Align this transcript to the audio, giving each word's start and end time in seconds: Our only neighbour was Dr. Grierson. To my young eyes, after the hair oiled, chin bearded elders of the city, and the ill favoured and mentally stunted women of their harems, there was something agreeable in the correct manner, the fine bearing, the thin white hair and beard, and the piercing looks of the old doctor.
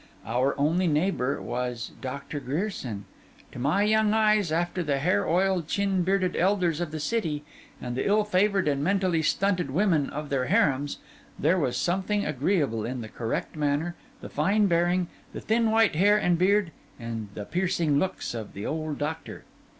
Our 0.25 0.57
only 0.59 0.87
neighbour 0.87 1.39
was 1.39 1.91
Dr. 2.01 2.39
Grierson. 2.39 3.05
To 3.51 3.59
my 3.59 3.83
young 3.83 4.15
eyes, 4.15 4.51
after 4.51 4.81
the 4.81 4.97
hair 4.97 5.29
oiled, 5.29 5.67
chin 5.67 6.01
bearded 6.01 6.35
elders 6.35 6.81
of 6.81 6.89
the 6.89 6.99
city, 6.99 7.43
and 7.79 7.95
the 7.95 8.07
ill 8.07 8.23
favoured 8.23 8.67
and 8.67 8.83
mentally 8.83 9.21
stunted 9.21 9.69
women 9.69 10.09
of 10.09 10.29
their 10.29 10.45
harems, 10.45 10.97
there 11.37 11.59
was 11.59 11.77
something 11.77 12.25
agreeable 12.25 12.83
in 12.83 13.01
the 13.01 13.09
correct 13.09 13.55
manner, 13.55 13.93
the 14.21 14.29
fine 14.29 14.65
bearing, 14.65 15.05
the 15.33 15.39
thin 15.39 15.69
white 15.69 15.95
hair 15.95 16.17
and 16.17 16.39
beard, 16.39 16.71
and 16.99 17.27
the 17.35 17.45
piercing 17.45 17.99
looks 17.99 18.33
of 18.33 18.53
the 18.53 18.65
old 18.65 18.97
doctor. 18.97 19.43